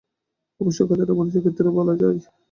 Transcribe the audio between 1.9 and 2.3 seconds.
যায়।